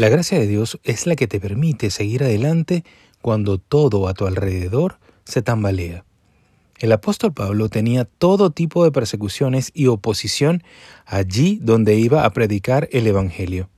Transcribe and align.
La 0.00 0.08
gracia 0.08 0.38
de 0.38 0.46
Dios 0.46 0.80
es 0.82 1.06
la 1.06 1.14
que 1.14 1.26
te 1.26 1.40
permite 1.40 1.90
seguir 1.90 2.24
adelante 2.24 2.84
cuando 3.20 3.58
todo 3.58 4.08
a 4.08 4.14
tu 4.14 4.26
alrededor 4.26 4.98
se 5.24 5.42
tambalea. 5.42 6.06
El 6.78 6.92
apóstol 6.92 7.34
Pablo 7.34 7.68
tenía 7.68 8.06
todo 8.06 8.48
tipo 8.48 8.82
de 8.82 8.92
persecuciones 8.92 9.70
y 9.74 9.88
oposición 9.88 10.62
allí 11.04 11.58
donde 11.60 11.96
iba 11.96 12.24
a 12.24 12.30
predicar 12.30 12.88
el 12.92 13.06
Evangelio. 13.08 13.68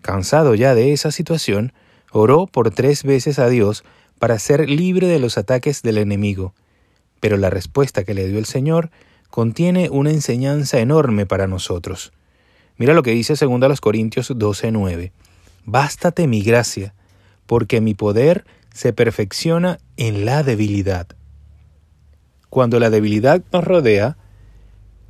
Cansado 0.00 0.54
ya 0.54 0.74
de 0.74 0.94
esa 0.94 1.12
situación, 1.12 1.74
oró 2.12 2.46
por 2.46 2.70
tres 2.70 3.02
veces 3.02 3.38
a 3.38 3.50
Dios 3.50 3.84
para 4.18 4.38
ser 4.38 4.70
libre 4.70 5.06
de 5.06 5.18
los 5.18 5.36
ataques 5.36 5.82
del 5.82 5.98
enemigo, 5.98 6.54
pero 7.20 7.36
la 7.36 7.50
respuesta 7.50 8.04
que 8.04 8.14
le 8.14 8.26
dio 8.26 8.38
el 8.38 8.46
Señor 8.46 8.90
contiene 9.28 9.90
una 9.90 10.12
enseñanza 10.12 10.78
enorme 10.78 11.26
para 11.26 11.46
nosotros. 11.46 12.14
Mira 12.78 12.94
lo 12.94 13.02
que 13.02 13.10
dice 13.10 13.34
2 13.34 13.80
Corintios 13.82 14.30
12:9. 14.30 15.12
Bástate 15.64 16.26
mi 16.26 16.42
gracia, 16.42 16.94
porque 17.46 17.80
mi 17.80 17.94
poder 17.94 18.44
se 18.72 18.92
perfecciona 18.92 19.78
en 19.96 20.24
la 20.24 20.42
debilidad. 20.42 21.08
Cuando 22.48 22.80
la 22.80 22.90
debilidad 22.90 23.42
nos 23.52 23.64
rodea, 23.64 24.16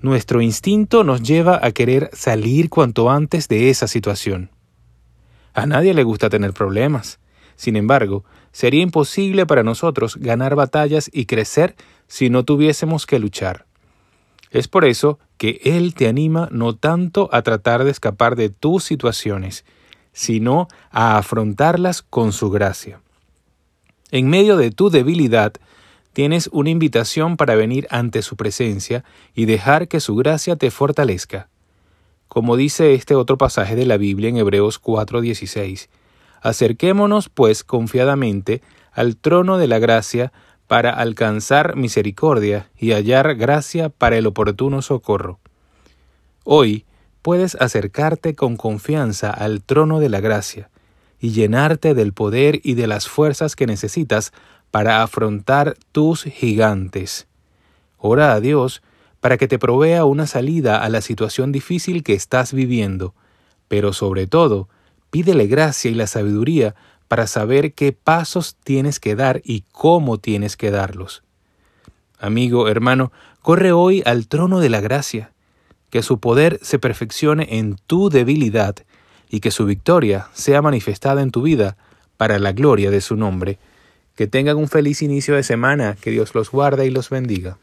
nuestro 0.01 0.43
instinto 0.43 1.05
nos 1.05 1.23
lleva 1.23 1.61
a 1.63 1.71
querer 1.73 2.11
salir 2.13 2.69
cuanto 2.69 3.11
antes 3.11 3.49
de 3.49 3.71
esa 3.71 3.87
situación. 3.87 4.51
A 5.55 5.67
nadie 5.67 5.95
le 5.95 6.03
gusta 6.03 6.29
tener 6.29 6.53
problemas. 6.53 7.19
Sin 7.57 7.77
embargo, 7.77 8.25
sería 8.51 8.83
imposible 8.83 9.47
para 9.47 9.63
nosotros 9.63 10.17
ganar 10.17 10.55
batallas 10.55 11.09
y 11.13 11.27
crecer 11.27 11.77
si 12.09 12.31
no 12.31 12.45
tuviésemos 12.45 13.07
que 13.07 13.19
luchar. 13.19 13.67
Es 14.51 14.69
por 14.69 14.85
eso 14.85 15.19
que 15.39 15.61
Él 15.65 15.95
te 15.95 16.09
anima 16.09 16.49
no 16.51 16.75
tanto 16.75 17.29
a 17.33 17.43
tratar 17.43 17.85
de 17.85 17.91
escapar 17.91 18.37
de 18.37 18.51
tus 18.51 18.85
situaciones, 18.85 19.65
sino 20.13 20.69
a 20.91 21.17
afrontarlas 21.17 22.03
con 22.03 22.33
su 22.33 22.51
gracia. 22.51 23.01
En 24.11 24.29
medio 24.29 24.57
de 24.57 24.71
tu 24.71 24.91
debilidad, 24.91 25.55
tienes 26.13 26.49
una 26.53 26.71
invitación 26.71 27.37
para 27.37 27.55
venir 27.55 27.87
ante 27.91 28.23
su 28.23 28.37
presencia 28.37 29.05
y 29.35 29.47
dejar 29.47 29.89
que 29.89 30.01
su 30.01 30.15
gracia 30.15 30.57
te 30.57 30.71
fortalezca. 30.71 31.49
Como 32.29 32.57
dice 32.57 32.95
este 32.95 33.15
otro 33.15 33.39
pasaje 33.39 33.77
de 33.77 33.87
la 33.87 33.97
Biblia 33.97 34.29
en 34.29 34.37
Hebreos 34.37 34.81
4:16, 34.81 35.89
acerquémonos 36.41 37.29
pues 37.29 37.65
confiadamente 37.65 38.63
al 38.93 39.17
trono 39.17 39.59
de 39.59 39.69
la 39.69 39.79
gracia 39.79 40.33
para 40.67 40.91
alcanzar 40.91 41.77
misericordia 41.77 42.71
y 42.79 42.93
hallar 42.93 43.35
gracia 43.35 43.89
para 43.91 44.17
el 44.17 44.27
oportuno 44.27 44.83
socorro. 44.83 45.39
Hoy 46.45 46.85
puedes 47.23 47.55
acercarte 47.55 48.35
con 48.35 48.57
confianza 48.57 49.31
al 49.31 49.63
trono 49.63 50.01
de 50.01 50.09
la 50.09 50.21
gracia 50.21 50.69
y 51.21 51.31
llenarte 51.31 51.95
del 51.95 52.13
poder 52.13 52.61
y 52.65 52.75
de 52.75 52.89
las 52.89 53.09
fuerzas 53.09 53.55
que 53.55 53.67
necesitas 53.67 54.33
para 54.73 55.03
afrontar 55.03 55.77
tus 55.93 56.25
gigantes. 56.25 57.29
Ora 57.99 58.33
a 58.33 58.41
Dios 58.41 58.83
para 59.21 59.37
que 59.39 59.47
te 59.47 59.61
provea 59.61 60.05
una 60.05 60.27
salida 60.27 60.83
a 60.83 60.89
la 60.89 61.01
situación 61.01 61.53
difícil 61.53 62.03
que 62.03 62.15
estás 62.15 62.53
viviendo, 62.53 63.15
pero 63.69 63.93
sobre 63.93 64.27
todo, 64.27 64.69
pídele 65.11 65.47
gracia 65.47 65.93
y 65.93 65.95
la 65.95 66.09
sabiduría 66.09 66.75
para 67.07 67.29
saber 67.29 67.75
qué 67.75 67.93
pasos 67.93 68.57
tienes 68.65 68.99
que 68.99 69.15
dar 69.15 69.41
y 69.45 69.65
cómo 69.71 70.19
tienes 70.19 70.57
que 70.57 70.73
darlos. 70.73 71.23
Amigo, 72.19 72.69
hermano, 72.69 73.13
corre 73.43 73.71
hoy 73.71 74.03
al 74.07 74.27
trono 74.27 74.59
de 74.59 74.71
la 74.71 74.81
gracia 74.81 75.33
que 75.93 76.03
su 76.03 76.21
poder 76.21 76.59
se 76.63 76.79
perfeccione 76.79 77.59
en 77.59 77.77
tu 77.87 78.09
debilidad 78.09 78.77
y 79.29 79.41
que 79.41 79.51
su 79.51 79.67
victoria 79.67 80.29
sea 80.33 80.63
manifestada 80.63 81.21
en 81.21 81.31
tu 81.31 81.43
vida 81.43 81.77
para 82.17 82.39
la 82.39 82.53
gloria 82.53 82.91
de 82.91 83.03
su 83.03 83.15
nombre. 83.15 83.59
Que 84.17 84.27
tengan 84.27 84.57
un 84.57 84.69
feliz 84.69 85.03
inicio 85.03 85.35
de 85.35 85.43
semana, 85.43 85.99
que 86.01 86.11
Dios 86.11 86.35
los 86.35 86.51
guarde 86.51 86.87
y 86.87 86.91
los 86.91 87.11
bendiga. 87.11 87.59